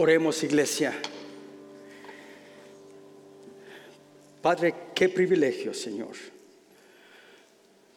[0.00, 0.94] Oremos, iglesia.
[4.40, 6.14] Padre, qué privilegio, Señor,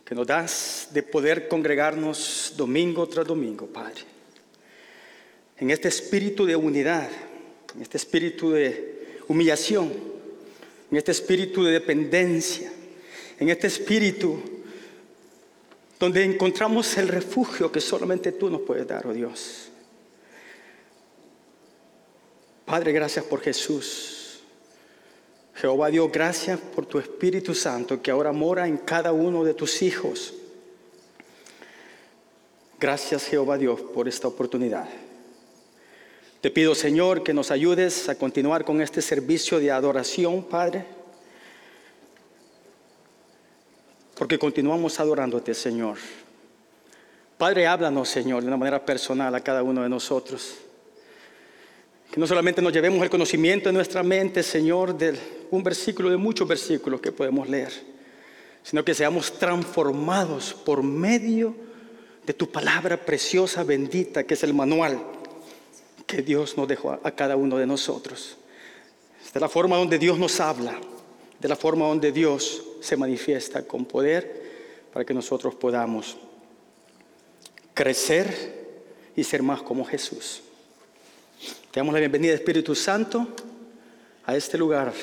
[0.03, 4.01] que nos das de poder congregarnos domingo tras domingo, Padre.
[5.59, 7.07] En este espíritu de unidad,
[7.75, 9.93] en este espíritu de humillación,
[10.89, 12.73] en este espíritu de dependencia,
[13.39, 14.41] en este espíritu
[15.99, 19.70] donde encontramos el refugio que solamente tú nos puedes dar, oh Dios.
[22.65, 24.39] Padre, gracias por Jesús.
[25.55, 29.81] Jehová Dios, gracias por tu Espíritu Santo que ahora mora en cada uno de tus
[29.81, 30.33] hijos.
[32.79, 34.87] Gracias Jehová Dios por esta oportunidad.
[36.41, 40.85] Te pido Señor que nos ayudes a continuar con este servicio de adoración, Padre.
[44.15, 45.97] Porque continuamos adorándote, Señor.
[47.37, 50.55] Padre, háblanos, Señor, de una manera personal a cada uno de nosotros.
[52.11, 55.17] Que no solamente nos llevemos el conocimiento en nuestra mente, Señor, de
[55.49, 57.71] un versículo, de muchos versículos que podemos leer,
[58.63, 61.55] sino que seamos transformados por medio
[62.25, 65.01] de tu palabra preciosa, bendita, que es el manual
[66.05, 68.35] que Dios nos dejó a cada uno de nosotros.
[69.33, 70.77] De la forma donde Dios nos habla,
[71.39, 76.17] de la forma donde Dios se manifiesta con poder para que nosotros podamos
[77.73, 78.81] crecer
[79.15, 80.41] y ser más como Jesús.
[81.41, 83.27] Te damos la bienvenida, Espíritu Santo,
[84.25, 84.93] a este lugar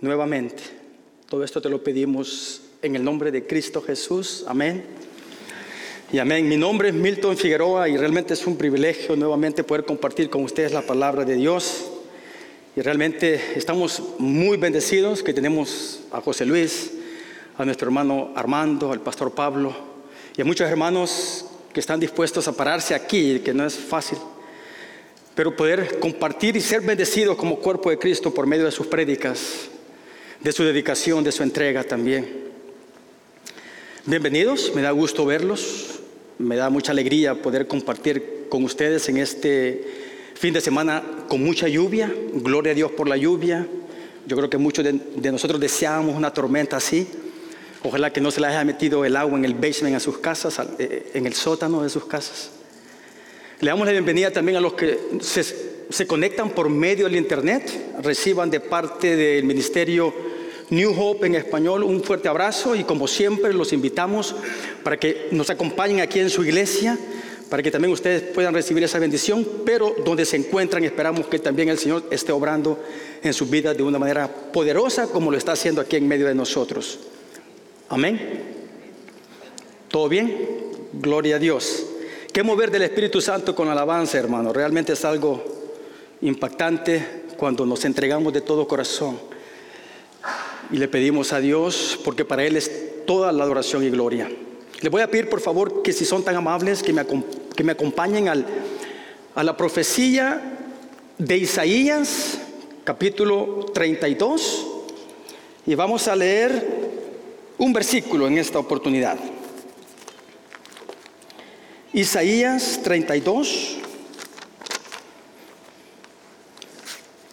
[0.00, 0.62] nuevamente.
[1.28, 4.44] Todo esto te lo pedimos en el nombre de Cristo Jesús.
[4.46, 4.84] Amén.
[6.12, 6.46] Y amén.
[6.46, 10.72] Mi nombre es Milton Figueroa y realmente es un privilegio nuevamente poder compartir con ustedes
[10.72, 11.86] la palabra de Dios.
[12.76, 16.92] Y realmente estamos muy bendecidos que tenemos a José Luis,
[17.56, 19.74] a nuestro hermano Armando, al pastor Pablo
[20.36, 24.18] y a muchos hermanos que están dispuestos a pararse aquí, que no es fácil
[25.34, 29.68] pero poder compartir y ser bendecidos como cuerpo de Cristo por medio de sus prédicas,
[30.40, 32.28] de su dedicación, de su entrega también.
[34.04, 36.00] Bienvenidos, me da gusto verlos,
[36.38, 39.84] me da mucha alegría poder compartir con ustedes en este
[40.34, 43.66] fin de semana con mucha lluvia, gloria a Dios por la lluvia.
[44.26, 47.08] Yo creo que muchos de, nosotros deseamos una tormenta así.
[47.82, 50.60] Ojalá que no se les haya metido el agua en el basement a sus casas,
[50.78, 52.50] eh, en el sótano de sus casas.
[53.62, 57.92] Le damos la bienvenida también a los que se, conectan por medio del Internet.
[58.02, 60.12] Reciban de parte del Ministerio
[60.70, 64.34] New Hope en español un fuerte abrazo y como siempre los invitamos
[64.82, 66.98] para que nos acompañen aquí en su iglesia,
[67.48, 71.68] para que también ustedes puedan recibir esa bendición, pero donde se encuentran esperamos que también
[71.68, 72.82] el Señor esté obrando
[73.22, 76.34] en su vida de una manera poderosa como lo está haciendo aquí en medio de
[76.34, 76.98] nosotros.
[77.88, 78.42] Amén.
[79.86, 80.48] ¿Todo bien?
[80.94, 81.91] Gloria a Dios.
[82.32, 84.54] Qué mover del Espíritu Santo con alabanza, hermano.
[84.54, 85.44] Realmente es algo
[86.22, 89.18] impactante cuando nos entregamos de todo corazón
[90.70, 94.30] y le pedimos a Dios, porque para Él es toda la adoración y gloria.
[94.80, 97.04] Le voy a pedir, por favor, que si son tan amables, que me,
[97.54, 98.46] que me acompañen al,
[99.34, 100.40] a la profecía
[101.18, 102.38] de Isaías,
[102.82, 104.68] capítulo 32,
[105.66, 106.66] y vamos a leer
[107.58, 109.18] un versículo en esta oportunidad.
[111.94, 113.76] Isaías 32,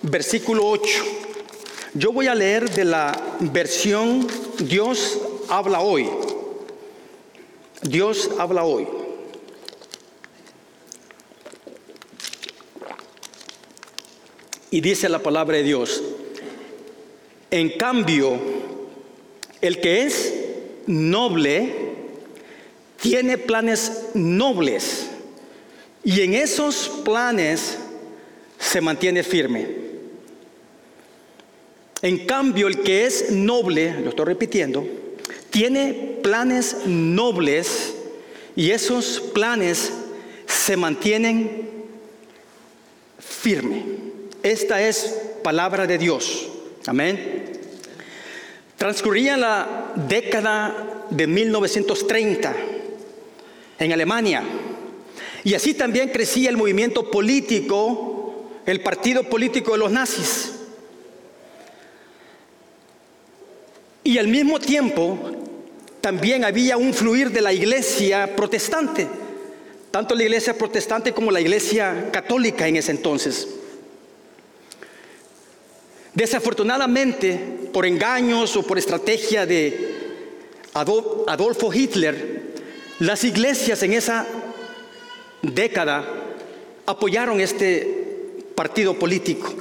[0.01, 0.89] versículo 8.
[1.93, 4.27] Yo voy a leer de la versión
[4.59, 6.09] Dios habla hoy.
[7.83, 8.85] Dios habla hoy.
[14.71, 16.03] Y dice la palabra de Dios,
[17.49, 18.37] en cambio,
[19.61, 20.33] el que es
[20.85, 21.95] noble,
[23.01, 25.09] tiene planes nobles
[26.03, 27.77] y en esos planes
[28.57, 29.67] se mantiene firme.
[32.01, 34.87] En cambio, el que es noble, lo estoy repitiendo,
[35.49, 37.95] tiene planes nobles
[38.55, 39.91] y esos planes
[40.45, 41.69] se mantienen
[43.19, 43.83] firme.
[44.41, 46.47] Esta es palabra de Dios.
[46.85, 47.59] Amén.
[48.77, 52.55] Transcurría la década de 1930
[53.79, 54.43] en Alemania.
[55.43, 60.53] Y así también crecía el movimiento político, el partido político de los nazis.
[64.03, 65.17] Y al mismo tiempo
[66.01, 69.07] también había un fluir de la iglesia protestante,
[69.91, 73.47] tanto la iglesia protestante como la iglesia católica en ese entonces.
[76.13, 77.39] Desafortunadamente,
[77.71, 79.97] por engaños o por estrategia de
[80.73, 82.38] Adolfo Hitler,
[82.99, 84.25] las iglesias en esa
[85.41, 86.05] década
[86.85, 89.53] apoyaron este partido político.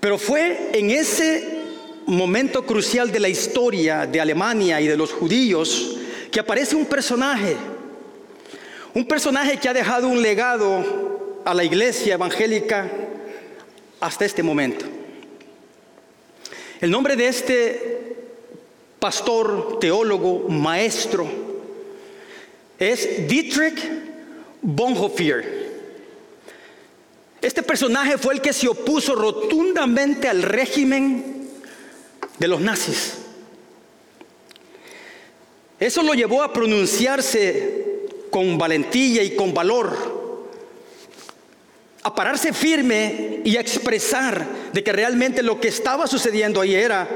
[0.00, 1.62] Pero fue en ese
[2.06, 5.96] momento crucial de la historia de Alemania y de los judíos
[6.30, 7.56] que aparece un personaje,
[8.94, 12.90] un personaje que ha dejado un legado a la iglesia evangélica
[14.00, 14.84] hasta este momento.
[16.80, 18.05] El nombre de este
[18.98, 21.26] pastor, teólogo, maestro,
[22.78, 23.78] es Dietrich
[24.62, 25.66] Bonhoeffer.
[27.40, 31.48] Este personaje fue el que se opuso rotundamente al régimen
[32.38, 33.18] de los nazis.
[35.78, 39.94] Eso lo llevó a pronunciarse con valentía y con valor,
[42.02, 47.08] a pararse firme y a expresar de que realmente lo que estaba sucediendo ahí era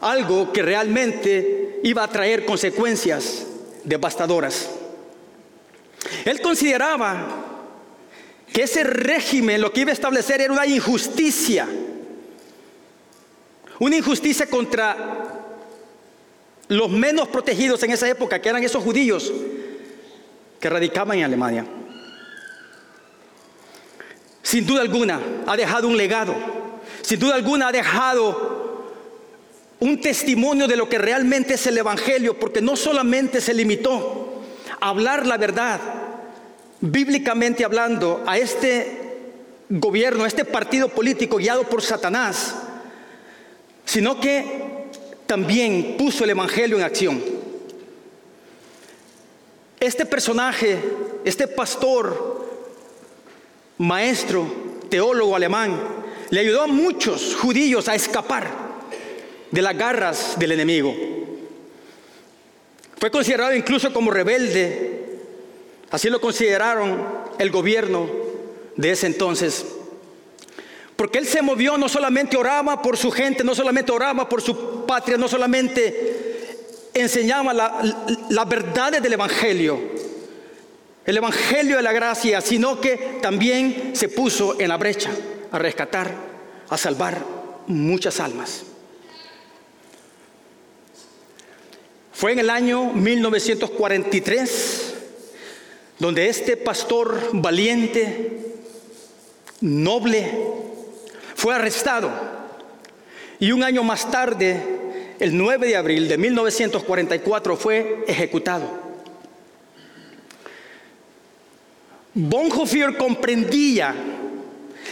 [0.00, 3.46] algo que realmente iba a traer consecuencias
[3.84, 4.70] devastadoras.
[6.24, 7.46] Él consideraba
[8.52, 11.68] que ese régimen lo que iba a establecer era una injusticia,
[13.78, 15.46] una injusticia contra
[16.68, 19.32] los menos protegidos en esa época, que eran esos judíos
[20.58, 21.66] que radicaban en Alemania.
[24.42, 26.34] Sin duda alguna ha dejado un legado,
[27.02, 28.49] sin duda alguna ha dejado
[29.80, 34.42] un testimonio de lo que realmente es el Evangelio, porque no solamente se limitó
[34.78, 35.80] a hablar la verdad,
[36.80, 38.98] bíblicamente hablando, a este
[39.70, 42.56] gobierno, a este partido político guiado por Satanás,
[43.86, 44.90] sino que
[45.26, 47.22] también puso el Evangelio en acción.
[49.78, 50.78] Este personaje,
[51.24, 52.46] este pastor,
[53.78, 54.46] maestro,
[54.90, 55.80] teólogo alemán,
[56.28, 58.69] le ayudó a muchos judíos a escapar
[59.50, 60.94] de las garras del enemigo.
[62.98, 65.00] Fue considerado incluso como rebelde
[65.90, 67.04] Así lo consideraron
[67.38, 68.08] el gobierno
[68.76, 69.66] de ese entonces.
[70.94, 74.86] Porque él se movió, no solamente oraba por su gente, no solamente oraba por su
[74.86, 79.80] patria, no solamente enseñaba las verdades del Evangelio,
[81.04, 85.10] el Evangelio de la gracia, sino que también se puso en la brecha
[85.50, 86.12] a rescatar,
[86.68, 87.18] a salvar
[87.66, 88.64] muchas almas.
[92.20, 94.94] Fue en el año 1943
[95.98, 98.58] donde este pastor valiente,
[99.62, 100.30] noble,
[101.34, 102.10] fue arrestado
[103.38, 104.62] y un año más tarde,
[105.18, 108.68] el 9 de abril de 1944, fue ejecutado.
[112.12, 113.94] Bonhoeffer comprendía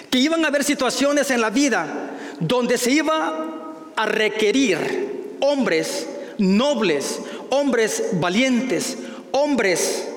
[0.08, 2.10] que iban a haber situaciones en la vida
[2.40, 6.06] donde se iba a requerir hombres
[6.38, 7.20] nobles,
[7.50, 8.96] hombres valientes,
[9.32, 10.08] hombres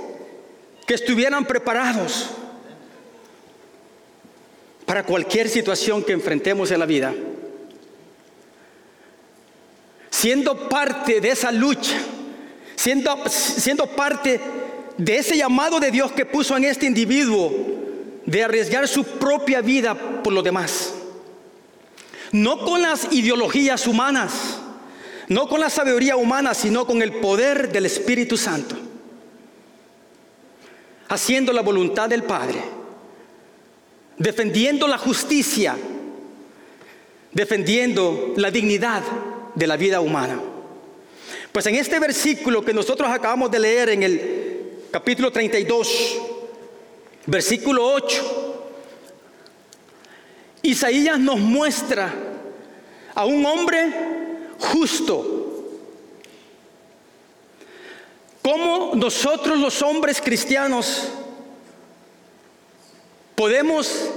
[0.87, 2.29] que estuvieran preparados
[4.85, 7.13] para cualquier situación que enfrentemos en la vida.
[10.09, 11.97] Siendo parte de esa lucha,
[12.75, 14.39] siendo, siendo parte
[14.97, 17.51] de ese llamado de Dios que puso en este individuo
[18.25, 20.93] de arriesgar su propia vida por los demás.
[22.31, 24.60] No con las ideologías humanas,
[25.31, 28.75] no con la sabiduría humana, sino con el poder del Espíritu Santo.
[31.07, 32.61] Haciendo la voluntad del Padre,
[34.17, 35.77] defendiendo la justicia,
[37.31, 39.03] defendiendo la dignidad
[39.55, 40.37] de la vida humana.
[41.53, 46.19] Pues en este versículo que nosotros acabamos de leer en el capítulo 32,
[47.25, 48.73] versículo 8,
[50.63, 52.13] Isaías nos muestra
[53.15, 54.19] a un hombre
[54.61, 55.41] justo,
[58.41, 61.09] ¿Cómo nosotros los hombres cristianos
[63.35, 64.09] podemos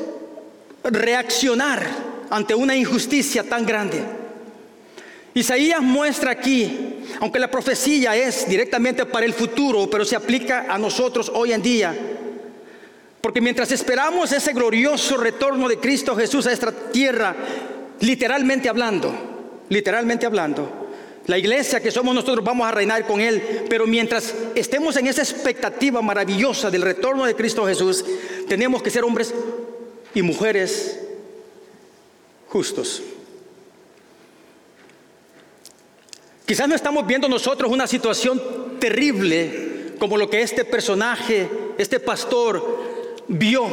[0.82, 1.86] reaccionar
[2.30, 4.02] ante una injusticia tan grande?
[5.34, 10.78] Isaías muestra aquí, aunque la profecía es directamente para el futuro, pero se aplica a
[10.78, 11.94] nosotros hoy en día.
[13.20, 17.34] Porque mientras esperamos ese glorioso retorno de Cristo Jesús a esta tierra,
[18.00, 19.33] literalmente hablando,
[19.68, 20.84] literalmente hablando,
[21.26, 25.22] la iglesia que somos nosotros vamos a reinar con Él, pero mientras estemos en esa
[25.22, 28.04] expectativa maravillosa del retorno de Cristo Jesús,
[28.46, 29.34] tenemos que ser hombres
[30.14, 31.00] y mujeres
[32.48, 33.02] justos.
[36.44, 42.82] Quizás no estamos viendo nosotros una situación terrible como lo que este personaje, este pastor,
[43.28, 43.64] vio,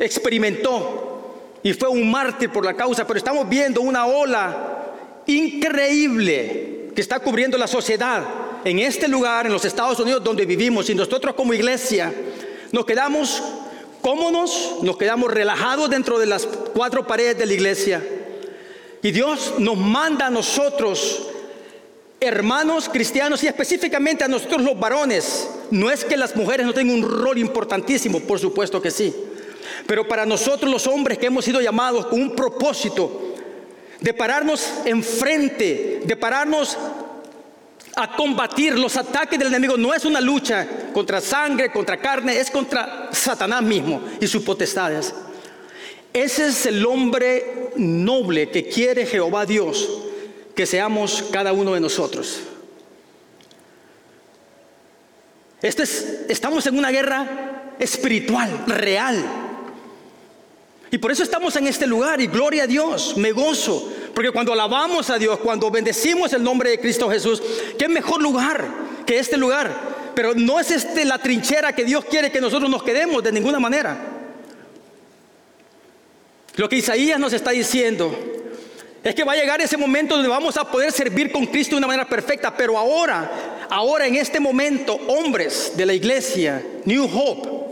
[0.00, 4.73] experimentó y fue un mártir por la causa, pero estamos viendo una ola
[5.26, 8.24] increíble que está cubriendo la sociedad
[8.64, 12.12] en este lugar, en los Estados Unidos donde vivimos, y nosotros como iglesia
[12.72, 13.42] nos quedamos
[14.00, 18.02] cómodos, nos quedamos relajados dentro de las cuatro paredes de la iglesia.
[19.02, 21.28] Y Dios nos manda a nosotros,
[22.20, 25.48] hermanos cristianos y específicamente a nosotros los varones.
[25.70, 29.14] No es que las mujeres no tengan un rol importantísimo, por supuesto que sí.
[29.86, 33.23] Pero para nosotros los hombres que hemos sido llamados con un propósito
[34.04, 36.76] de pararnos enfrente, de pararnos
[37.96, 39.78] a combatir los ataques del enemigo.
[39.78, 45.14] No es una lucha contra sangre, contra carne, es contra Satanás mismo y sus potestades.
[46.12, 49.88] Ese es el hombre noble que quiere Jehová Dios
[50.54, 52.40] que seamos cada uno de nosotros.
[55.62, 55.84] Este
[56.28, 59.43] estamos en una guerra espiritual, real.
[60.94, 64.52] Y por eso estamos en este lugar y gloria a Dios, me gozo, porque cuando
[64.52, 67.42] alabamos a Dios, cuando bendecimos el nombre de Cristo Jesús,
[67.76, 68.64] qué mejor lugar
[69.04, 70.12] que este lugar.
[70.14, 73.58] Pero no es este la trinchera que Dios quiere que nosotros nos quedemos de ninguna
[73.58, 73.98] manera.
[76.54, 78.16] Lo que Isaías nos está diciendo
[79.02, 81.78] es que va a llegar ese momento donde vamos a poder servir con Cristo de
[81.78, 87.63] una manera perfecta, pero ahora, ahora en este momento, hombres de la iglesia, New Hope,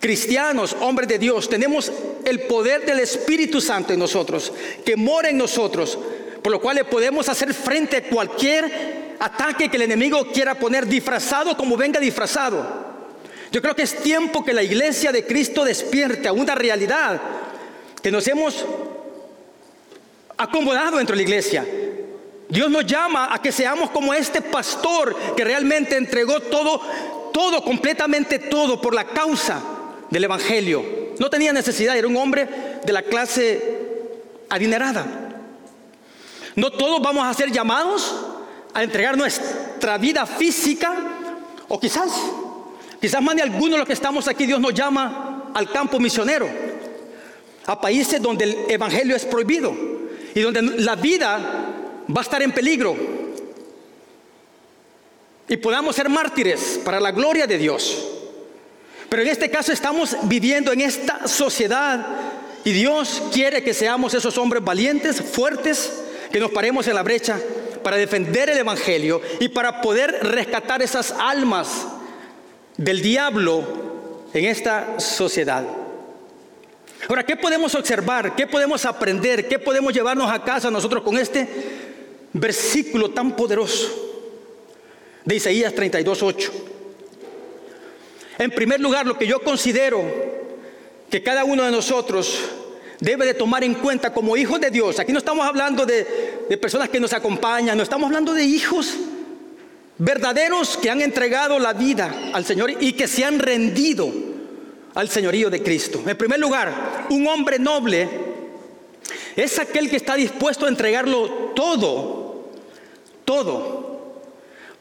[0.00, 1.90] cristianos, hombres de Dios, tenemos
[2.24, 4.52] el poder del Espíritu Santo en nosotros,
[4.84, 5.98] que mora en nosotros,
[6.42, 10.86] por lo cual le podemos hacer frente a cualquier ataque que el enemigo quiera poner
[10.86, 12.86] disfrazado como venga disfrazado.
[13.50, 17.20] Yo creo que es tiempo que la iglesia de Cristo despierte a una realidad
[18.02, 18.64] que nos hemos
[20.36, 21.66] acomodado dentro de la iglesia.
[22.48, 26.80] Dios nos llama a que seamos como este pastor que realmente entregó todo,
[27.32, 29.75] todo, completamente todo por la causa
[30.10, 30.84] del Evangelio.
[31.18, 32.48] No tenía necesidad, era un hombre
[32.84, 33.78] de la clase
[34.48, 35.06] adinerada.
[36.54, 38.14] No todos vamos a ser llamados
[38.72, 40.94] a entregar nuestra vida física
[41.68, 42.10] o quizás,
[43.00, 46.48] quizás más de algunos de los que estamos aquí, Dios nos llama al campo misionero,
[47.66, 49.74] a países donde el Evangelio es prohibido
[50.34, 51.38] y donde la vida
[52.14, 52.96] va a estar en peligro
[55.48, 58.15] y podamos ser mártires para la gloria de Dios.
[59.16, 62.06] Pero en este caso estamos viviendo en esta sociedad
[62.62, 67.40] y Dios quiere que seamos esos hombres valientes, fuertes, que nos paremos en la brecha
[67.82, 71.86] para defender el Evangelio y para poder rescatar esas almas
[72.76, 75.64] del diablo en esta sociedad.
[77.08, 78.36] Ahora, ¿qué podemos observar?
[78.36, 79.48] ¿Qué podemos aprender?
[79.48, 81.48] ¿Qué podemos llevarnos a casa nosotros con este
[82.34, 83.88] versículo tan poderoso
[85.24, 86.75] de Isaías 32, 8?
[88.38, 90.02] En primer lugar, lo que yo considero
[91.10, 92.38] que cada uno de nosotros
[93.00, 94.98] debe de tomar en cuenta como hijos de Dios.
[94.98, 96.04] Aquí no estamos hablando de,
[96.60, 98.94] personas que nos acompañan, no estamos hablando de hijos
[99.98, 104.12] verdaderos que han entregado la vida al Señor y que se han rendido
[104.94, 106.02] al señorío de Cristo.
[106.06, 108.08] En primer lugar, un hombre noble
[109.36, 112.50] es aquel que está dispuesto a entregarlo todo,
[113.24, 114.22] todo,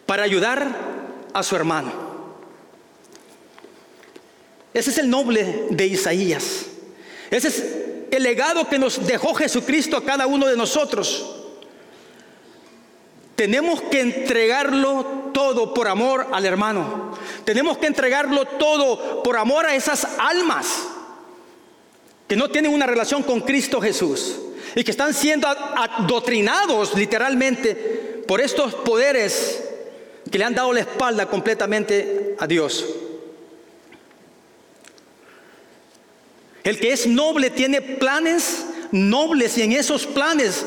[0.05, 0.67] para ayudar
[1.33, 2.04] a su hermano.
[4.75, 6.65] Ese es el noble de Isaías.
[7.31, 7.63] Ese es
[8.11, 11.33] el legado que nos dejó Jesucristo a cada uno de nosotros.
[13.37, 17.17] Tenemos que entregarlo todo por amor al hermano.
[17.45, 20.87] Tenemos que entregarlo todo por amor a esas almas
[22.27, 24.35] que no tienen una relación con Cristo Jesús
[24.75, 29.63] y que están siendo adoctrinados literalmente por estos poderes
[30.29, 32.85] que le han dado la espalda completamente a Dios.
[36.65, 40.65] El que es noble tiene planes nobles y en esos planes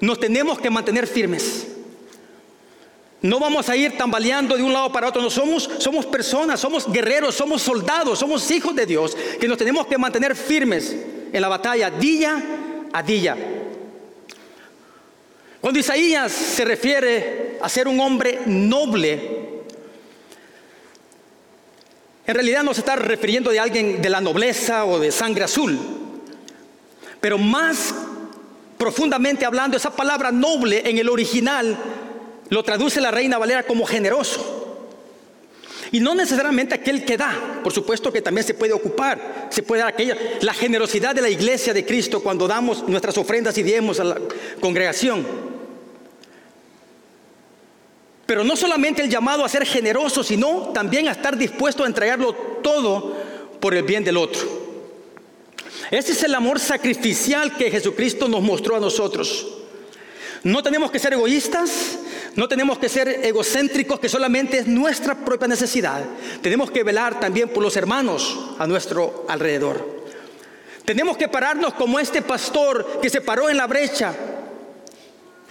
[0.00, 1.66] nos tenemos que mantener firmes.
[3.22, 6.90] No vamos a ir tambaleando de un lado para otro, no somos, somos personas, somos
[6.90, 10.94] guerreros, somos soldados, somos hijos de Dios, que nos tenemos que mantener firmes
[11.32, 12.42] en la batalla día
[12.92, 13.36] a día.
[15.60, 19.39] Cuando Isaías se refiere a ser un hombre noble,
[22.26, 25.78] en realidad no se está refiriendo de alguien de la nobleza o de sangre azul.
[27.20, 27.94] Pero más
[28.78, 31.76] profundamente hablando, esa palabra noble en el original
[32.48, 34.60] lo traduce la reina Valera como generoso.
[35.92, 39.80] Y no necesariamente aquel que da, por supuesto que también se puede ocupar, se puede
[39.80, 43.98] dar aquella, la generosidad de la iglesia de Cristo cuando damos nuestras ofrendas y diemos
[43.98, 44.18] a la
[44.60, 45.49] congregación.
[48.30, 52.32] Pero no solamente el llamado a ser generoso, sino también a estar dispuesto a entregarlo
[52.62, 53.16] todo
[53.58, 54.46] por el bien del otro.
[55.90, 59.48] Ese es el amor sacrificial que Jesucristo nos mostró a nosotros.
[60.44, 61.98] No tenemos que ser egoístas,
[62.36, 66.04] No tenemos que ser egocéntricos, que solamente es nuestra propia necesidad.
[66.40, 70.04] Tenemos que velar también por los hermanos a nuestro alrededor.
[70.84, 74.14] Tenemos que pararnos como este pastor que se paró en la brecha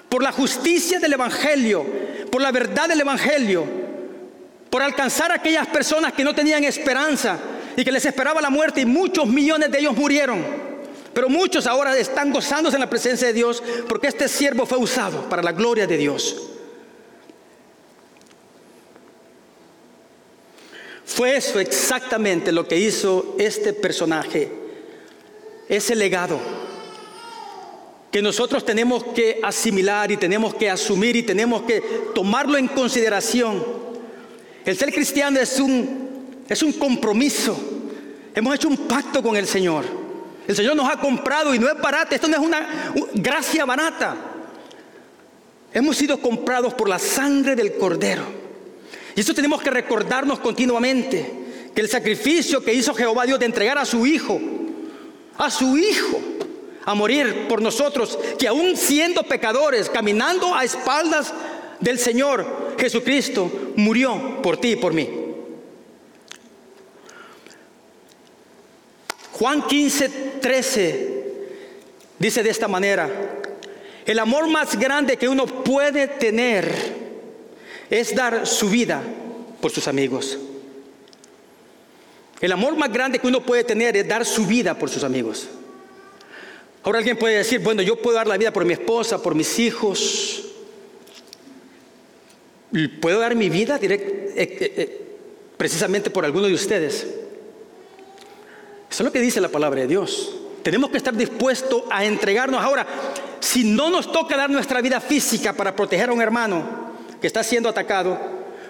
[0.10, 1.86] por la justicia del Evangelio,
[2.32, 3.64] por la verdad del Evangelio,
[4.70, 7.38] por alcanzar a aquellas personas que no tenían esperanza
[7.78, 10.44] y que les esperaba la muerte y muchos millones de ellos murieron.
[11.14, 15.30] Pero muchos ahora están gozándose en la presencia de Dios porque este siervo fue usado
[15.30, 16.50] para la gloria de Dios.
[21.06, 24.52] Fue eso exactamente lo que hizo este personaje,
[25.68, 26.40] ese legado
[28.12, 31.82] que nosotros tenemos que asimilar y tenemos que asumir y tenemos que
[32.16, 33.64] tomarlo en consideración.
[34.66, 37.58] El ser cristiano es un, es un compromiso.
[38.34, 39.86] Hemos hecho un pacto con el Señor.
[40.48, 44.16] El Señor nos ha comprado y no es barato, esto no es una gracia barata.
[45.72, 48.24] Hemos sido comprados por la sangre del Cordero.
[49.16, 51.32] Y eso tenemos que recordarnos continuamente,
[51.76, 54.42] que el sacrificio que hizo Jehová Dios de entregar a su Hijo,
[55.38, 56.20] a su Hijo,
[56.90, 61.32] a morir por nosotros, que aún siendo pecadores, caminando a espaldas
[61.80, 65.08] del Señor Jesucristo, murió por ti y por mí.
[69.34, 70.10] Juan 15,
[70.42, 71.24] 13
[72.18, 73.08] dice de esta manera,
[74.04, 76.74] el amor más grande que uno puede tener
[77.92, 79.04] es dar su vida
[79.62, 80.40] por sus amigos.
[82.42, 85.50] El amor más grande que uno puede tener es dar su vida por sus amigos.
[86.84, 89.60] Ahora alguien puede decir, bueno, yo puedo dar la vida por mi esposa, por mis
[89.60, 90.44] hijos.
[93.02, 95.02] ¿Puedo dar mi vida eh, eh, eh,
[95.58, 97.08] precisamente por alguno de ustedes?
[98.90, 100.36] Eso es lo que dice la palabra de Dios.
[100.64, 102.62] Tenemos que estar dispuestos a entregarnos.
[102.62, 102.86] Ahora,
[103.40, 107.44] si no nos toca dar nuestra vida física para proteger a un hermano, que está
[107.44, 108.18] siendo atacado,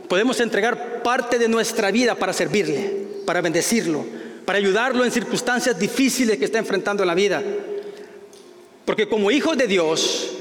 [0.07, 4.05] podemos entregar parte de nuestra vida para servirle, para bendecirlo,
[4.45, 7.43] para ayudarlo en circunstancias difíciles que está enfrentando en la vida.
[8.89, 10.31] Porque como hijos de Dios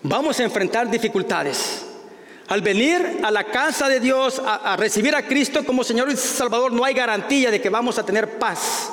[0.00, 1.84] vamos a enfrentar dificultades.
[2.46, 6.72] Al venir a la casa de Dios, a, recibir a Cristo como Señor y Salvador,
[6.72, 8.92] no hay garantía de que vamos a tener paz.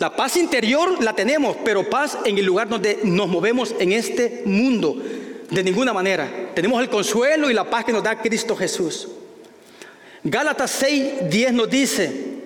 [0.00, 4.42] La paz interior la tenemos, pero paz en el lugar donde nos movemos en este
[4.44, 5.00] mundo.
[5.48, 6.50] De ninguna manera.
[6.52, 9.06] Tenemos el consuelo y la paz que nos da Cristo Jesús.
[10.24, 12.42] Gálatas 6, 10 nos dice,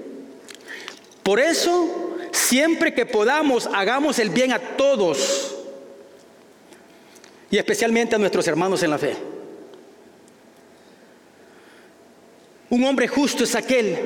[1.22, 5.54] por eso, siempre que podamos, hagamos el bien a todos
[7.50, 9.16] y especialmente a nuestros hermanos en la fe.
[12.70, 13.98] Un hombre justo es aquel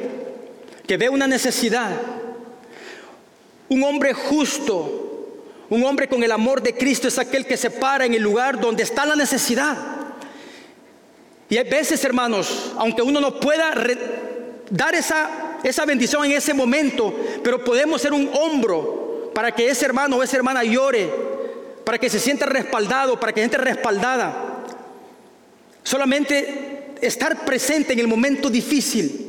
[0.87, 1.91] que ve una necesidad.
[3.69, 5.03] Un hombre justo
[5.73, 8.61] un hombre con el amor de Cristo es aquel que se para en el lugar
[8.61, 9.75] donde está la necesidad.
[11.49, 13.73] Y hay veces, hermanos, aunque uno no pueda
[14.69, 15.31] dar esa,
[15.63, 20.23] esa bendición en ese momento, pero podemos ser un hombro para que ese hermano o
[20.23, 21.11] esa hermana llore,
[21.85, 24.65] para que se sienta respaldado, para que se sienta respaldada.
[25.83, 29.29] Solamente estar presente en el momento difícil.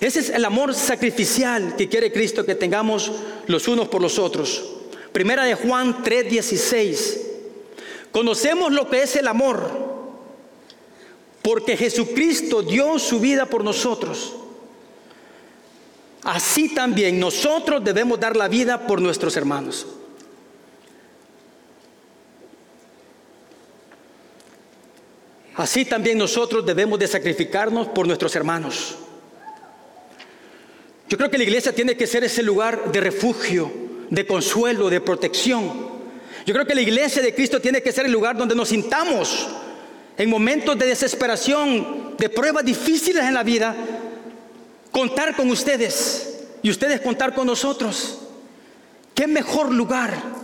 [0.00, 3.12] Ese es el amor sacrificial que quiere Cristo que tengamos
[3.46, 4.64] los unos por los otros.
[5.12, 7.20] Primera de Juan 3:16.
[8.10, 9.70] Conocemos lo que es el amor,
[11.42, 14.34] porque Jesucristo dio su vida por nosotros.
[16.22, 19.86] Así también nosotros debemos dar la vida por nuestros hermanos.
[25.56, 28.96] Así también nosotros debemos de sacrificarnos por nuestros hermanos.
[31.08, 33.70] Yo creo que la iglesia tiene que ser ese lugar de refugio,
[34.10, 35.90] de consuelo, de protección.
[36.46, 39.48] Yo creo que la iglesia de Cristo tiene que ser el lugar donde nos sintamos
[40.16, 43.74] en momentos de desesperación, de pruebas difíciles en la vida,
[44.90, 48.18] contar con ustedes y ustedes contar con nosotros.
[49.14, 50.40] ¿Qué mejor lugar?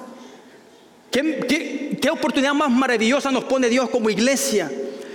[1.10, 4.70] ¿Qué, oportunidad más maravillosa nos pone Dios como iglesia?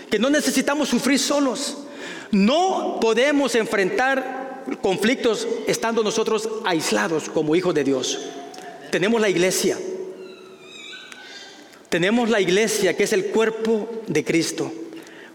[0.09, 1.77] Que no necesitamos sufrir solos.
[2.31, 8.19] No podemos enfrentar conflictos estando nosotros aislados como hijos de Dios.
[8.89, 9.77] Tenemos la iglesia.
[11.89, 14.71] Tenemos la iglesia que es el cuerpo de Cristo.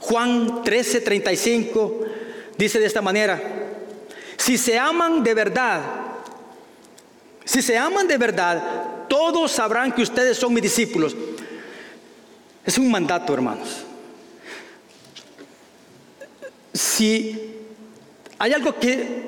[0.01, 1.93] Juan 13:35
[2.57, 3.56] dice de esta manera,
[4.47, 5.81] si se aman de verdad,
[7.45, 11.17] si se aman de verdad, todos sabrán que ustedes son mis discípulos.
[12.65, 13.69] Es un mandato, hermanos.
[16.73, 17.57] Si
[18.39, 19.25] hay algo que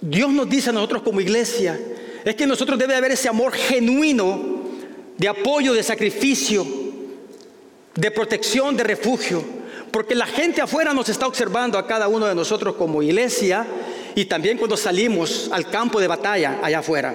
[0.00, 1.78] Dios nos dice a nosotros como iglesia,
[2.24, 4.40] es que nosotros debe haber ese amor genuino
[5.18, 6.66] de apoyo, de sacrificio,
[7.94, 9.44] de protección, de refugio,
[9.90, 13.66] porque la gente afuera nos está observando a cada uno de nosotros como iglesia
[14.14, 17.14] y también cuando salimos al campo de batalla allá afuera.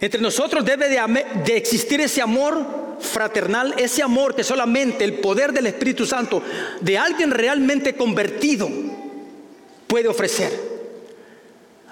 [0.00, 5.66] Entre nosotros debe de, existir ese amor fraternal, ese amor que solamente el poder del
[5.66, 6.42] Espíritu Santo
[6.80, 8.68] de alguien realmente convertido
[9.86, 10.76] puede ofrecer.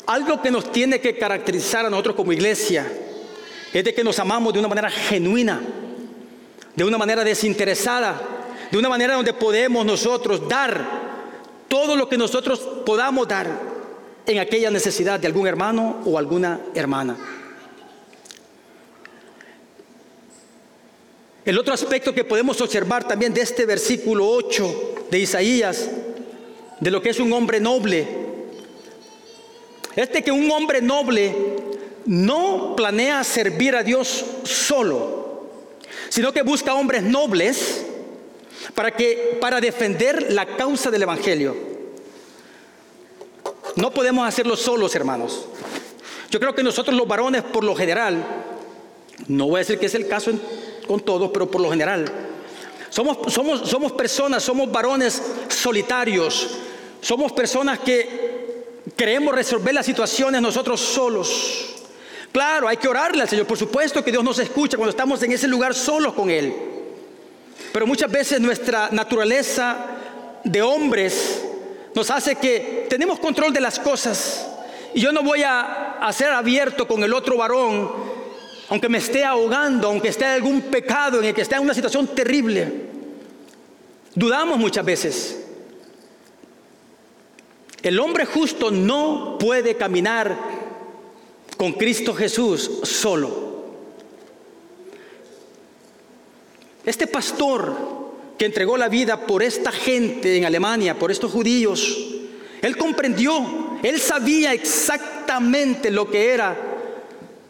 [0.07, 2.87] Algo que nos tiene que caracterizar a nosotros como iglesia
[3.73, 5.63] es de que nos amamos de una manera genuina,
[6.77, 8.21] de una manera desinteresada,
[8.71, 11.04] de una manera donde podemos nosotros dar
[11.75, 13.49] todo lo que nosotros podamos dar
[14.27, 17.17] en aquella necesidad de algún hermano o alguna hermana.
[21.45, 25.91] El otro aspecto que podemos observar también de este versículo 8 de Isaías,
[26.79, 28.07] de lo que es un hombre noble,
[29.97, 31.35] es de que un hombre noble
[32.07, 35.49] no planea servir a Dios solo,
[36.09, 37.85] sino que busca hombres nobles
[38.75, 41.55] para que para defender la causa del evangelio.
[43.77, 45.47] No podemos hacerlo solos, hermanos.
[46.31, 48.25] Yo creo que nosotros los varones por lo general,
[49.29, 50.33] no voy a decir que es el caso
[50.87, 52.07] con todos, pero por lo general,
[52.91, 56.51] somos, somos, somos personas, somos varones solitarios,
[57.01, 61.75] somos personas que queremos resolver las situaciones nosotros solos.
[62.33, 65.33] Claro, hay que orarle al Señor, por supuesto que Dios nos escucha cuando estamos en
[65.33, 66.74] ese lugar solos con Él.
[67.75, 69.77] Pero muchas veces nuestra naturaleza
[70.45, 71.45] de hombres
[71.93, 74.47] nos hace que tenemos control de las cosas.
[74.95, 77.91] Y yo no voy a, a ser abierto con el otro varón,
[78.69, 81.75] aunque me esté ahogando, aunque esté en algún pecado, en el que esté en una
[81.75, 82.73] situación terrible.
[84.15, 85.45] Dudamos muchas veces.
[87.83, 90.39] El hombre justo no puede caminar
[91.57, 93.44] con Cristo Jesús solo.
[96.85, 97.95] Este pastor
[98.39, 102.15] que entregó la vida por esta gente en Alemania, por estos judíos,
[102.61, 106.57] él comprendió, él sabía exactamente lo que era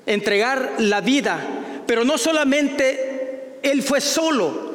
[0.06, 1.38] entregar la vida,
[1.86, 4.74] pero no solamente él fue solo,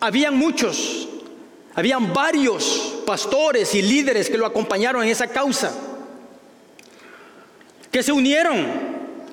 [0.00, 1.08] habían muchos,
[1.74, 5.72] habían varios pastores y líderes que lo acompañaron en esa causa,
[7.90, 8.66] que se unieron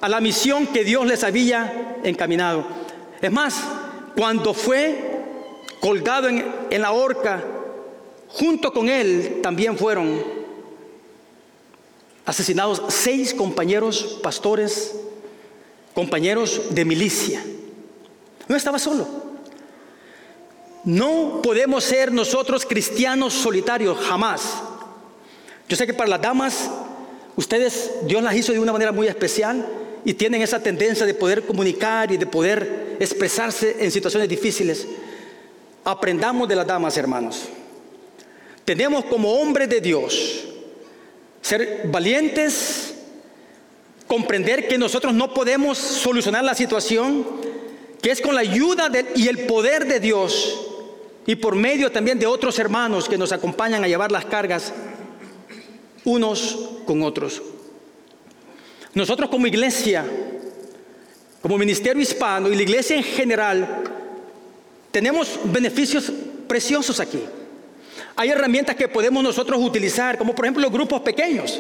[0.01, 2.65] a la misión que Dios les había encaminado.
[3.21, 3.63] Es más,
[4.15, 5.12] cuando fue
[5.80, 7.43] colgado en, la horca,
[8.30, 10.23] junto con él también fueron
[12.26, 14.95] asesinados seis compañeros pastores,
[15.93, 17.43] compañeros de milicia.
[18.47, 19.08] No estaba solo.
[20.86, 24.41] No podemos ser nosotros cristianos solitarios, jamás.
[25.69, 26.69] Yo sé que para las damas,
[27.36, 29.65] ustedes, Dios las hizo de una manera muy especial
[30.06, 34.88] y tienen esa tendencia de poder comunicar y de poder expresarse en situaciones difíciles.
[35.84, 37.44] Aprendamos de las damas, hermanos.
[38.66, 40.46] Tenemos como hombres de Dios
[41.42, 42.96] ser valientes,
[44.08, 47.26] comprender que nosotros no podemos solucionar la situación,
[48.02, 50.60] que es con la ayuda y el poder de Dios
[51.26, 54.74] y por medio también de otros hermanos que nos acompañan a llevar las cargas
[56.06, 57.42] unos con otros.
[58.93, 60.06] Nosotros como iglesia,
[61.41, 63.84] como ministerio hispano y la iglesia en general,
[64.91, 66.12] tenemos beneficios
[66.47, 67.19] preciosos aquí.
[68.15, 71.60] Hay herramientas que podemos nosotros utilizar, como por ejemplo los grupos pequeños.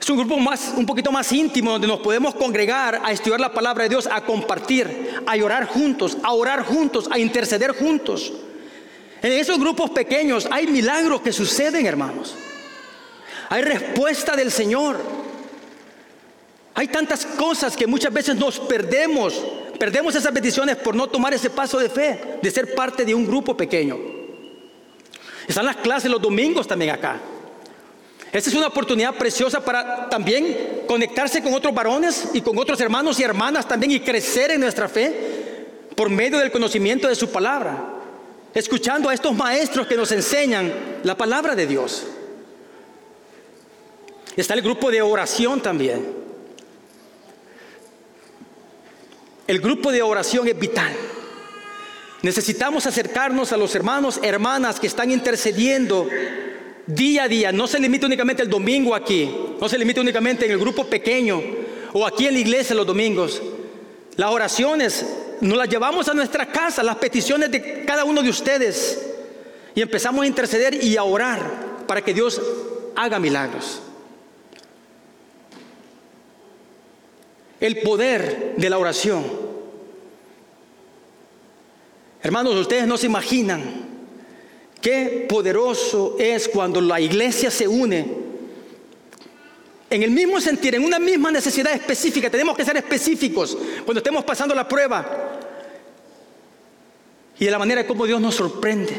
[0.00, 3.52] Es un grupo más, un poquito más íntimo donde nos podemos congregar a estudiar la
[3.52, 8.32] palabra de Dios, a compartir, a llorar juntos, a orar juntos, a interceder juntos.
[9.22, 12.34] En esos grupos pequeños hay milagros que suceden, hermanos.
[13.48, 15.00] Hay respuesta del Señor.
[16.74, 19.40] Hay tantas cosas que muchas veces nos perdemos.
[19.78, 23.26] Perdemos esas bendiciones por no tomar ese paso de fe, de ser parte de un
[23.26, 23.98] grupo pequeño.
[25.46, 27.20] Están las clases los domingos también acá.
[28.32, 33.20] Esta es una oportunidad preciosa para también conectarse con otros varones y con otros hermanos
[33.20, 37.76] y hermanas también y crecer en nuestra fe por medio del conocimiento de su palabra.
[38.54, 42.04] Escuchando a estos maestros que nos enseñan la palabra de Dios.
[44.36, 46.21] Está el grupo de oración también.
[49.52, 50.90] El grupo de oración es vital.
[52.22, 56.08] Necesitamos acercarnos a los hermanos, hermanas que están intercediendo
[56.86, 57.52] día a día.
[57.52, 61.38] No se limita únicamente el domingo aquí, no se limita únicamente en el grupo pequeño
[61.92, 63.42] o aquí en la iglesia los domingos.
[64.16, 65.04] Las oraciones
[65.42, 69.06] nos las llevamos a nuestra casa, las peticiones de cada uno de ustedes.
[69.74, 72.40] Y empezamos a interceder y a orar para que Dios
[72.96, 73.82] haga milagros.
[77.62, 79.24] El poder de la oración.
[82.20, 83.62] Hermanos, ustedes no se imaginan
[84.80, 88.04] qué poderoso es cuando la iglesia se une
[89.88, 92.28] en el mismo sentir, en una misma necesidad específica.
[92.28, 95.38] Tenemos que ser específicos cuando estemos pasando la prueba.
[97.38, 98.92] Y de la manera como Dios nos sorprende.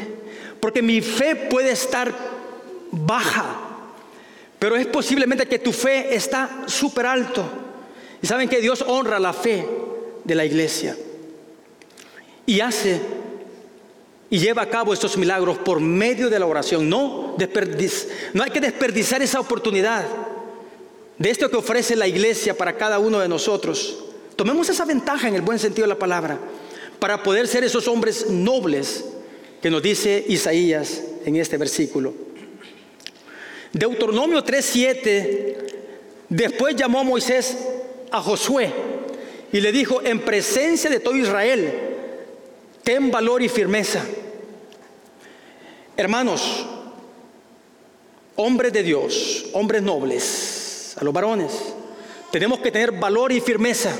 [0.58, 2.10] Porque mi fe puede estar
[2.90, 3.44] baja,
[4.58, 7.63] pero es posiblemente que tu fe está súper alto.
[8.24, 9.68] Y saben que Dios honra la fe
[10.24, 10.96] de la iglesia.
[12.46, 12.98] Y hace
[14.30, 16.88] y lleva a cabo estos milagros por medio de la oración.
[16.88, 17.36] No,
[18.32, 20.06] no hay que desperdiciar esa oportunidad
[21.18, 24.04] de esto que ofrece la iglesia para cada uno de nosotros.
[24.36, 26.38] Tomemos esa ventaja en el buen sentido de la palabra
[26.98, 29.04] para poder ser esos hombres nobles
[29.60, 32.14] que nos dice Isaías en este versículo.
[33.74, 35.56] Deuteronomio 3:7
[36.30, 37.54] después llamó a Moisés
[38.14, 38.72] a Josué
[39.52, 41.72] y le dijo, en presencia de todo Israel,
[42.84, 44.04] ten valor y firmeza.
[45.96, 46.64] Hermanos,
[48.36, 51.74] hombres de Dios, hombres nobles, a los varones,
[52.30, 53.90] tenemos que tener valor y firmeza.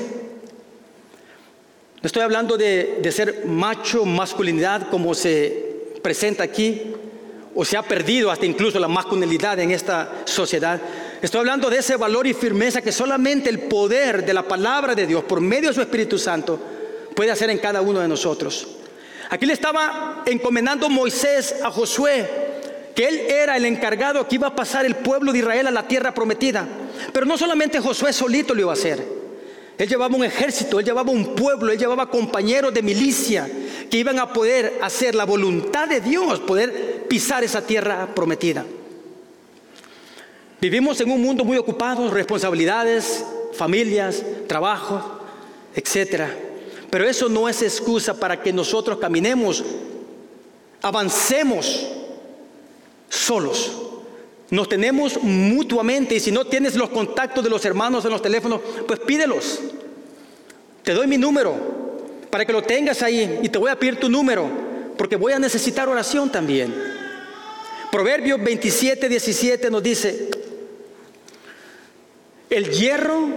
[2.01, 6.93] No estoy hablando de, de ser macho, masculinidad como se presenta aquí,
[7.53, 10.81] o se ha perdido hasta incluso la masculinidad en esta sociedad.
[11.21, 15.07] Estoy hablando de ese valor y firmeza que solamente el poder de la palabra de
[15.07, 16.59] Dios por medio de su Espíritu Santo
[17.15, 18.67] puede hacer en cada uno de nosotros.
[19.29, 22.29] Aquí le estaba encomendando Moisés a Josué
[22.93, 25.87] que él era el encargado que iba a pasar el pueblo de Israel a la
[25.87, 26.65] tierra prometida.
[27.11, 29.05] Pero no solamente Josué solito lo iba a hacer.
[29.77, 33.49] Él llevaba un ejército, él llevaba un pueblo, él llevaba compañeros de milicia
[33.89, 38.65] que iban a poder hacer la voluntad de Dios, poder pisar esa tierra prometida.
[40.65, 43.23] Vivimos en un mundo muy ocupado, responsabilidades,
[43.53, 45.19] familias, trabajo,
[45.75, 46.35] etcétera.
[46.89, 49.63] Pero eso no es excusa para que nosotros caminemos,
[50.81, 51.87] avancemos
[53.07, 53.79] solos.
[54.49, 58.59] Nos tenemos mutuamente y si no tienes los contactos de los hermanos en los teléfonos,
[58.87, 59.59] pues pídelos.
[60.81, 61.53] Te doy mi número
[62.31, 64.49] para que lo tengas ahí y te voy a pedir tu número
[64.97, 66.73] porque voy a necesitar oración también.
[67.91, 70.29] Proverbios 27, 17 nos dice,
[72.49, 73.27] el hierro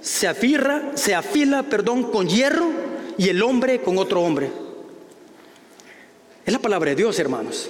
[0.00, 2.70] se afirra, se afila, perdón, con hierro
[3.16, 4.50] y el hombre con otro hombre.
[6.46, 7.68] Es la palabra de Dios, hermanos.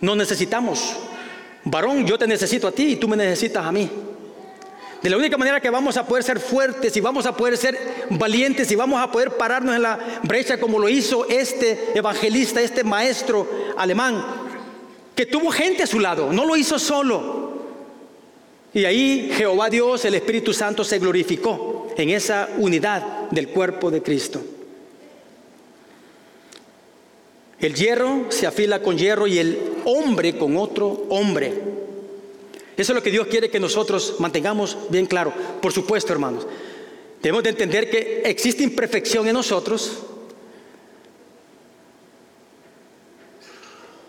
[0.00, 0.96] Nos necesitamos.
[1.64, 3.90] Varón, yo te necesito a ti y tú me necesitas a mí.
[5.02, 8.06] De la única manera que vamos a poder ser fuertes y vamos a poder ser
[8.10, 12.84] valientes y vamos a poder pararnos en la brecha como lo hizo este evangelista, este
[12.84, 14.22] maestro alemán,
[15.14, 17.49] que tuvo gente a su lado, no lo hizo solo.
[18.72, 24.02] Y ahí Jehová Dios, el Espíritu Santo, se glorificó en esa unidad del cuerpo de
[24.02, 24.40] Cristo.
[27.58, 31.52] El hierro se afila con hierro y el hombre con otro hombre.
[32.76, 35.32] Eso es lo que Dios quiere que nosotros mantengamos bien claro.
[35.60, 36.46] Por supuesto, hermanos,
[37.22, 40.04] debemos de entender que existe imperfección en nosotros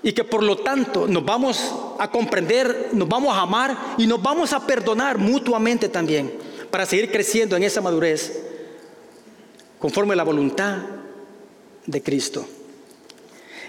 [0.04, 4.22] y que por lo tanto nos vamos a comprender, nos vamos a amar y nos
[4.22, 6.34] vamos a perdonar mutuamente también
[6.70, 8.42] para seguir creciendo en esa madurez
[9.80, 10.78] conforme a la voluntad
[11.86, 12.48] de Cristo.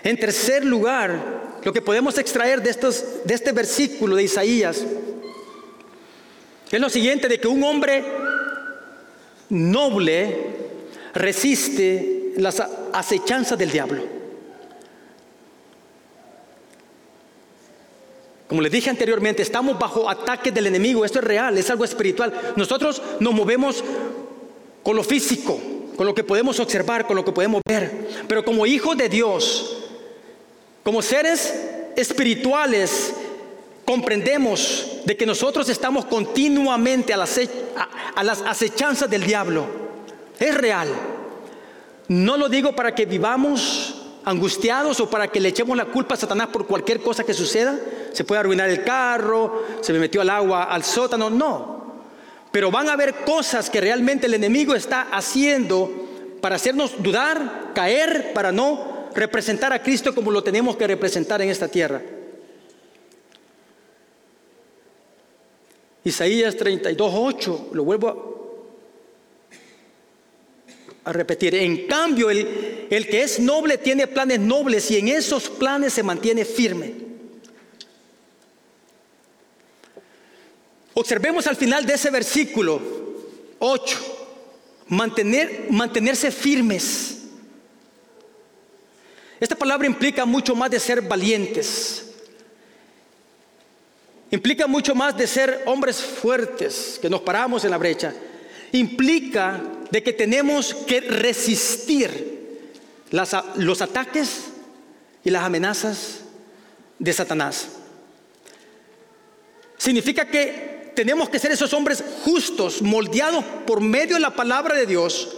[0.05, 4.85] En tercer lugar, lo que podemos extraer de, estos, de este versículo de Isaías
[6.71, 8.03] es lo siguiente, de que un hombre
[9.51, 10.57] noble
[11.13, 12.63] resiste las
[12.95, 14.03] acechanzas del diablo.
[18.53, 21.07] Como les dije anteriormente, estamos bajo ataque del enemigo.
[21.07, 22.53] Esto es real, es algo espiritual.
[22.55, 23.83] Nosotros nos movemos
[24.83, 25.59] con lo físico,
[25.97, 28.09] con lo que podemos observar, con lo que podemos ver.
[28.29, 29.79] Pero como hijos de Dios,
[30.83, 31.55] como seres
[31.97, 33.15] espirituales,
[33.87, 37.41] comprendemos de que nosotros estamos continuamente a las,
[38.15, 39.65] a las acechanzas del diablo.
[40.39, 40.89] Es real.
[42.09, 43.92] No lo digo para que vivamos
[44.25, 47.79] angustiados o para que le echemos la culpa a Satanás por cualquier cosa que suceda.
[48.13, 51.83] Se puede arruinar el carro, se me metió al agua, al sótano, no.
[52.51, 55.91] Pero van a haber cosas que realmente el enemigo está haciendo
[56.41, 61.51] para hacernos dudar, caer, para no representar a Cristo como lo tenemos que representar en
[61.51, 62.03] esta tierra.
[66.05, 68.32] Isaías 32, 8, lo vuelvo
[71.05, 71.55] a repetir.
[71.55, 76.03] En cambio, el, el que es noble tiene planes nobles y en esos planes se
[76.03, 77.03] mantiene firme.
[80.95, 82.81] Observemos al final de ese versículo
[83.59, 83.99] 8,
[84.89, 87.19] mantener, mantenerse firmes.
[89.41, 92.11] Esta palabra implica mucho más de ser valientes.
[94.31, 98.15] Implica mucho más de ser hombres fuertes, que nos paramos en la brecha.
[98.73, 99.61] Implica
[99.93, 102.71] de que tenemos que resistir
[103.57, 104.45] los ataques
[105.23, 106.21] y las amenazas
[106.99, 107.69] de Satanás.
[109.77, 114.87] Significa que tenemos que ser esos hombres justos, moldeados por medio de la palabra de
[114.87, 115.37] Dios.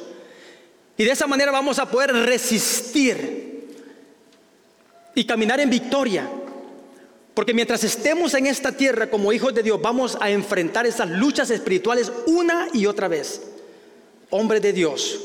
[0.97, 3.75] Y de esa manera vamos a poder resistir
[5.17, 6.31] y caminar en victoria.
[7.35, 11.51] Porque mientras estemos en esta tierra como hijos de Dios, vamos a enfrentar esas luchas
[11.51, 13.41] espirituales una y otra vez.
[14.37, 15.21] Hombre de Dios.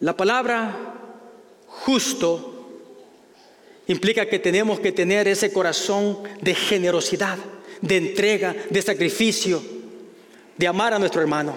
[0.00, 0.76] La palabra
[1.68, 2.66] justo
[3.86, 7.38] implica que tenemos que tener ese corazón de generosidad,
[7.80, 9.62] de entrega, de sacrificio,
[10.56, 11.56] de amar a nuestro hermano.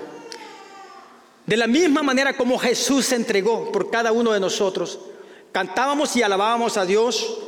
[1.47, 4.99] De la misma manera como Jesús se entregó por cada uno de nosotros,
[5.51, 7.39] cantábamos y alabábamos a Dios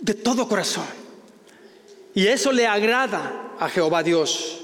[0.00, 1.01] de todo corazón.
[2.14, 4.60] Y eso le agrada a Jehová Dios,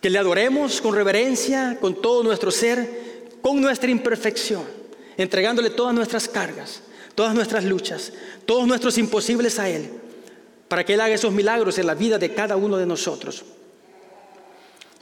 [0.00, 4.64] que le adoremos con reverencia, con todo nuestro ser, con nuestra imperfección,
[5.16, 6.82] entregándole todas nuestras cargas,
[7.14, 8.12] todas nuestras luchas,
[8.46, 9.90] todos nuestros imposibles a Él,
[10.68, 13.44] para que Él haga esos milagros en la vida de cada uno de nosotros.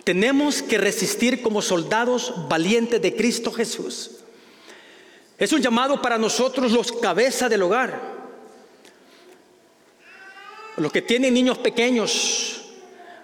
[0.05, 4.13] Tenemos que resistir como soldados valientes de Cristo Jesús.
[5.37, 8.18] Es un llamado para nosotros los cabezas del hogar,
[10.79, 12.61] a los que tienen niños pequeños,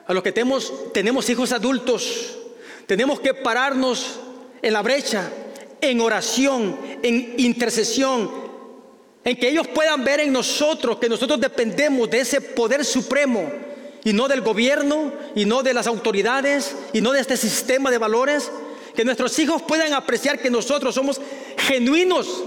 [0.08, 2.36] a los que tenemos, tenemos hijos adultos.
[2.84, 4.18] Tenemos que pararnos
[4.60, 5.30] en la brecha,
[5.80, 8.28] en oración, en intercesión,
[9.22, 13.48] en que ellos puedan ver en nosotros que nosotros dependemos de ese poder supremo
[14.02, 17.98] y no del gobierno, y no de las autoridades, y no de este sistema de
[17.98, 18.50] valores.
[18.96, 21.20] Que nuestros hijos puedan apreciar que nosotros somos
[21.56, 22.42] genuinos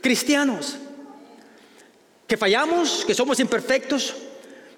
[0.00, 0.78] cristianos.
[2.32, 4.14] Que fallamos, que somos imperfectos,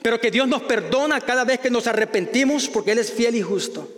[0.03, 3.43] pero que Dios nos perdona cada vez que nos arrepentimos porque Él es fiel y
[3.43, 3.88] justo.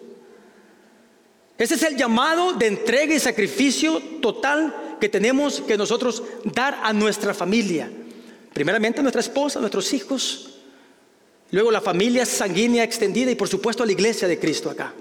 [1.56, 6.92] Ese es el llamado de entrega y sacrificio total que tenemos que nosotros dar a
[6.92, 7.90] nuestra familia.
[8.52, 10.50] Primeramente a nuestra esposa, a nuestros hijos,
[11.50, 14.92] Luego la familia sanguínea extendida y por supuesto la iglesia de Cristo acá.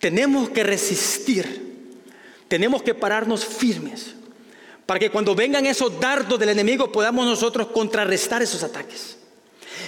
[0.00, 1.92] Tenemos que resistir,
[2.48, 4.17] tenemos que pararnos firmes
[4.88, 9.18] para que cuando vengan esos dardos del enemigo podamos nosotros contrarrestar esos ataques.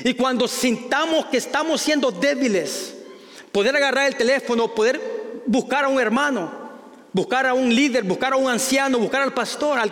[0.04, 2.96] Y cuando sintamos que estamos siendo débiles,
[3.50, 5.00] poder agarrar el teléfono, poder
[5.46, 6.52] buscar a un hermano,
[7.14, 9.90] buscar a un líder, buscar a un anciano, buscar al pastor, al,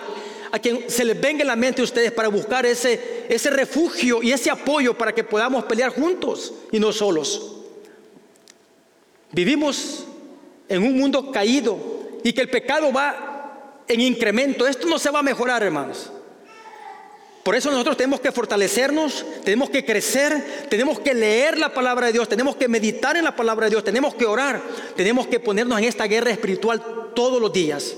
[0.52, 4.22] a quien se les venga en la mente a ustedes para buscar ese, ese refugio
[4.22, 7.54] y ese apoyo para que podamos pelear juntos y no solos.
[9.32, 10.04] Vivimos
[10.68, 11.78] en un mundo caído
[12.22, 13.27] y que el pecado va
[13.88, 14.66] en incremento.
[14.66, 16.10] Esto no se va a mejorar, hermanos.
[17.42, 22.12] Por eso nosotros tenemos que fortalecernos, tenemos que crecer, tenemos que leer la palabra de
[22.12, 24.60] Dios, tenemos que meditar en la palabra de Dios, tenemos que orar,
[24.96, 27.94] tenemos que ponernos en esta guerra espiritual todos los días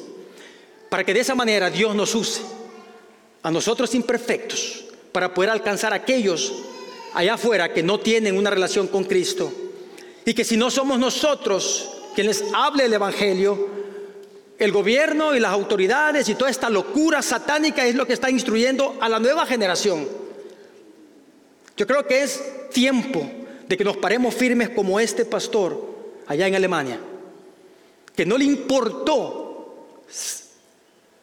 [0.90, 2.42] para que de esa manera Dios nos use
[3.42, 6.52] a nosotros imperfectos para poder alcanzar a aquellos
[7.14, 9.52] allá afuera que no tienen una relación con Cristo.
[10.26, 13.68] Y que si no somos nosotros quienes hable el Evangelio,
[14.60, 18.98] el gobierno y las autoridades y toda esta locura satánica es lo que está instruyendo
[19.00, 20.06] a la nueva generación.
[21.78, 23.26] Yo creo que es tiempo
[23.66, 25.82] de que nos paremos firmes como este pastor
[26.26, 27.00] allá en Alemania,
[28.14, 30.04] que no le importó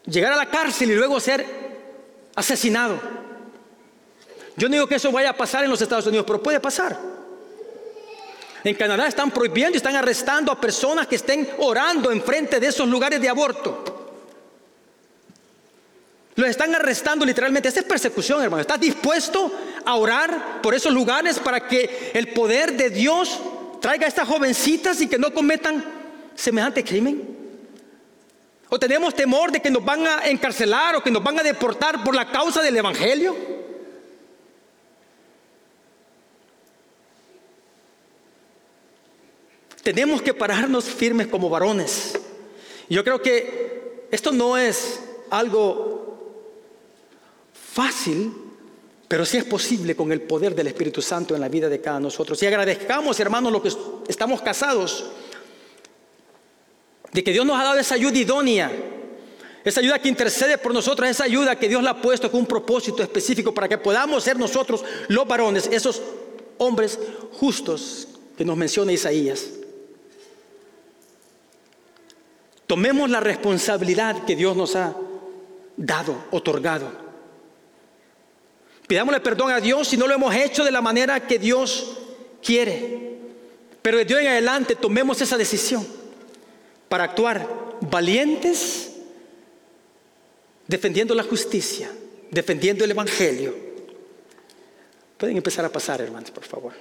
[0.08, 1.46] llegar a la cárcel y luego ser
[2.34, 3.00] asesinado.
[4.56, 7.17] Yo no digo que eso vaya a pasar en los Estados Unidos, pero puede pasar.
[8.68, 12.88] En Canadá están prohibiendo y están arrestando a personas que estén orando enfrente de esos
[12.88, 13.84] lugares de aborto.
[16.36, 17.70] Los están arrestando literalmente.
[17.70, 18.62] Esa es persecución, hermano.
[18.62, 19.52] ¿Estás dispuesto
[19.86, 23.40] a orar por esos lugares para que el poder de Dios
[23.80, 25.84] traiga a estas jovencitas y que no cometan
[26.36, 27.38] semejante crimen?
[28.68, 32.04] ¿O tenemos temor de que nos van a encarcelar o que nos van a deportar
[32.04, 33.57] por la causa del Evangelio?
[39.88, 42.20] Tenemos que pararnos firmes como varones.
[42.90, 46.44] Yo creo que esto no es algo
[47.54, 48.34] fácil,
[49.08, 52.02] pero sí es posible con el poder del Espíritu Santo en la vida de cada
[52.02, 52.44] nosotros.
[52.44, 53.72] Y agradezcamos, hermanos, los que
[54.10, 55.06] estamos casados
[57.14, 58.70] de que Dios nos ha dado esa ayuda idónea,
[59.64, 62.46] esa ayuda que intercede por nosotros, esa ayuda que Dios la ha puesto con un
[62.46, 66.02] propósito específico para que podamos ser nosotros los varones, esos
[66.58, 67.00] hombres
[67.40, 69.52] justos que nos menciona Isaías.
[72.68, 74.94] Tomemos la responsabilidad que Dios nos ha
[75.78, 76.92] dado, otorgado.
[78.88, 81.98] Pidámosle perdón a Dios si no lo hemos hecho de la manera que Dios
[82.44, 83.18] quiere.
[83.82, 85.88] Pero de hoy en adelante tomemos esa decisión
[86.90, 87.48] para actuar
[87.82, 88.96] valientes,
[90.68, 91.90] defendiendo la justicia,
[92.32, 93.56] defendiendo el Evangelio.
[95.18, 96.74] Pueden empezar a pasar, hermanos, por favor.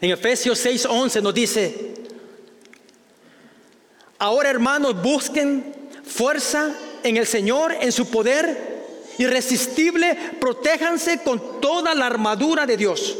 [0.00, 1.94] En Efesios 6:11 nos dice,
[4.20, 8.70] ahora hermanos, busquen fuerza en el Señor, en su poder
[9.18, 13.16] irresistible, protéjanse con toda la armadura de Dios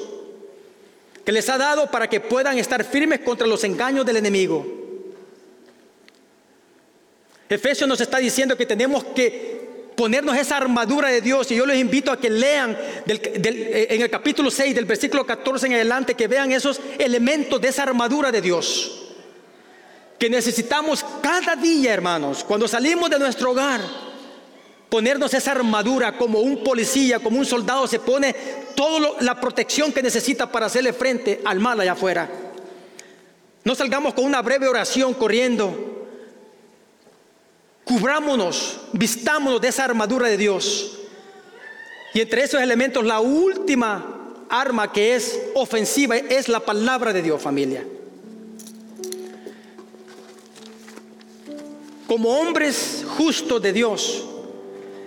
[1.24, 4.66] que les ha dado para que puedan estar firmes contra los engaños del enemigo.
[7.48, 9.60] Efesios nos está diciendo que tenemos que
[9.96, 12.76] ponernos esa armadura de Dios y yo les invito a que lean
[13.06, 17.68] eh, en el capítulo 6 del versículo 14 en adelante, que vean esos elementos de
[17.68, 19.09] esa armadura de Dios.
[20.20, 23.80] Que necesitamos cada día, hermanos, cuando salimos de nuestro hogar,
[24.90, 28.34] ponernos esa armadura como un policía, como un soldado se pone
[28.74, 32.28] toda la protección que necesita para hacerle frente al mal allá afuera.
[33.64, 36.06] No salgamos con una breve oración corriendo.
[37.84, 40.98] Cubrámonos, vistámonos de esa armadura de Dios.
[42.12, 47.40] Y entre esos elementos, la última arma que es ofensiva es la palabra de Dios,
[47.40, 47.86] familia.
[52.10, 54.24] Como hombres justos de Dios,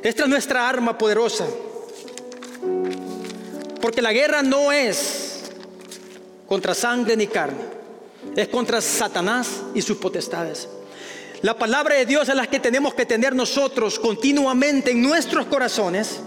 [0.01, 1.45] esta es nuestra arma poderosa.
[3.82, 5.51] Porque la guerra no es
[6.47, 7.60] contra sangre ni carne,
[8.38, 10.70] es contra Satanás y sus potestades.
[11.41, 16.22] La palabra de Dios es la que tenemos que tener nosotros continuamente en nuestros corazones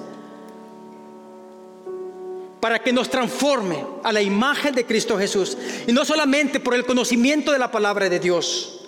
[2.60, 5.56] para que nos transforme a la imagen de Cristo Jesús.
[5.86, 8.85] Y no solamente por el conocimiento de la palabra de Dios,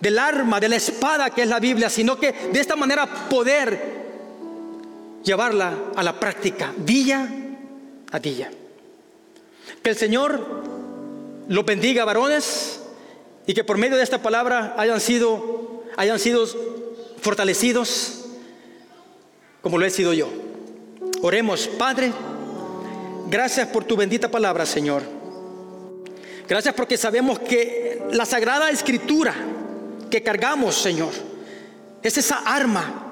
[0.00, 4.00] del arma, de la espada que es la Biblia, sino que de esta manera poder
[5.22, 7.28] llevarla a la práctica día
[8.10, 8.50] a día.
[9.82, 10.64] Que el Señor
[11.48, 12.80] los bendiga, varones,
[13.46, 16.46] y que por medio de esta palabra hayan sido, hayan sido
[17.20, 18.24] fortalecidos
[19.60, 20.28] como lo he sido yo.
[21.22, 22.12] Oremos, Padre,
[23.28, 25.02] gracias por tu bendita palabra, Señor.
[26.48, 29.34] Gracias porque sabemos que la sagrada escritura
[30.10, 31.12] que cargamos, Señor,
[32.02, 33.10] es esa arma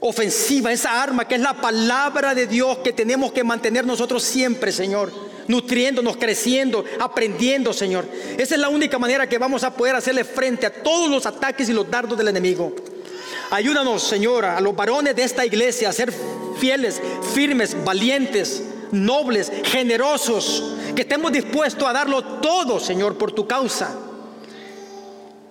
[0.00, 4.72] ofensiva, esa arma que es la palabra de Dios que tenemos que mantener nosotros siempre,
[4.72, 5.12] Señor.
[5.46, 8.06] Nutriéndonos, creciendo, aprendiendo, Señor.
[8.38, 11.68] Esa es la única manera que vamos a poder hacerle frente a todos los ataques
[11.68, 12.74] y los dardos del enemigo.
[13.50, 16.12] Ayúdanos, Señora, a los varones de esta iglesia a ser
[16.58, 17.00] fieles,
[17.34, 24.03] firmes, valientes, nobles, generosos, que estemos dispuestos a darlo todo, Señor, por tu causa.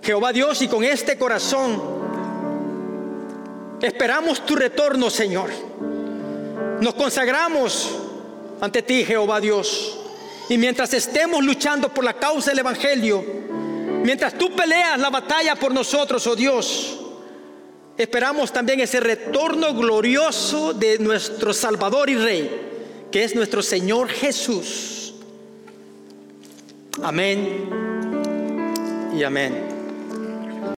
[0.03, 2.03] Jehová Dios, y con este corazón
[3.83, 5.49] Esperamos tu retorno, Señor.
[6.79, 7.89] Nos consagramos
[8.61, 9.99] ante ti, Jehová Dios.
[10.47, 13.21] Y mientras estemos luchando por la causa del Evangelio,
[14.01, 16.97] mientras tú peleas la batalla por nosotros, oh Dios,
[17.97, 25.13] esperamos también ese retorno glorioso de nuestro Salvador y Rey, que es nuestro Señor Jesús.
[27.01, 27.69] Amén
[29.13, 29.72] y amén.